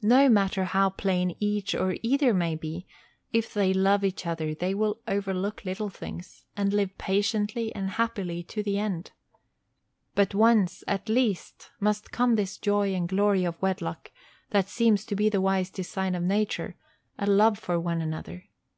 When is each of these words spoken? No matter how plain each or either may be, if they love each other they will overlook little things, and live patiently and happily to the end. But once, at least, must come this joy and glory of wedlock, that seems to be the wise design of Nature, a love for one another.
No 0.00 0.26
matter 0.30 0.64
how 0.64 0.88
plain 0.88 1.36
each 1.38 1.74
or 1.74 1.98
either 2.02 2.32
may 2.32 2.54
be, 2.54 2.86
if 3.30 3.52
they 3.52 3.74
love 3.74 4.02
each 4.04 4.24
other 4.26 4.54
they 4.54 4.72
will 4.72 5.02
overlook 5.06 5.66
little 5.66 5.90
things, 5.90 6.46
and 6.56 6.72
live 6.72 6.96
patiently 6.96 7.70
and 7.74 7.90
happily 7.90 8.42
to 8.44 8.62
the 8.62 8.78
end. 8.78 9.12
But 10.14 10.34
once, 10.34 10.82
at 10.88 11.10
least, 11.10 11.72
must 11.78 12.10
come 12.10 12.36
this 12.36 12.56
joy 12.56 12.94
and 12.94 13.06
glory 13.06 13.44
of 13.44 13.60
wedlock, 13.60 14.10
that 14.48 14.70
seems 14.70 15.04
to 15.04 15.14
be 15.14 15.28
the 15.28 15.42
wise 15.42 15.68
design 15.68 16.14
of 16.14 16.22
Nature, 16.22 16.76
a 17.18 17.26
love 17.26 17.58
for 17.58 17.78
one 17.78 18.00
another. 18.00 18.44